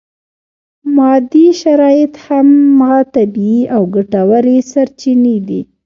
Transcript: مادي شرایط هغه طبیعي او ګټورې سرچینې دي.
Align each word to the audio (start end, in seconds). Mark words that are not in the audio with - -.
مادي 0.95 1.45
شرایط 1.61 2.13
هغه 2.25 2.95
طبیعي 3.15 3.61
او 3.75 3.81
ګټورې 3.95 4.57
سرچینې 4.71 5.37
دي. 5.47 5.61